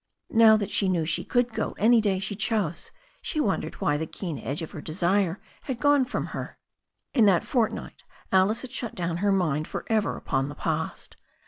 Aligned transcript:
Now 0.33 0.57
that 0.57 0.71
she 0.71 0.89
knew 0.89 1.05
she 1.05 1.23
could 1.23 1.53
go 1.53 1.73
any 1.77 2.01
day 2.01 2.17
she 2.17 2.35
chose, 2.35 2.89
she 3.21 3.39
wondered 3.39 3.75
why 3.75 3.97
the 3.97 4.07
keen 4.07 4.39
edge 4.39 4.63
of 4.63 4.71
her 4.71 4.81
desire 4.81 5.39
had 5.65 5.79
gone 5.79 6.05
from 6.05 6.25
her. 6.33 6.57
In 7.13 7.25
that 7.25 7.43
fortnight 7.43 8.03
Alice 8.31 8.63
had 8.63 8.71
shut 8.71 8.95
down 8.95 9.17
her 9.17 9.31
mind 9.31 9.67
for 9.67 9.85
ever 9.89 10.17
upon 10.17 10.49
the 10.49 10.55
past. 10.55 11.17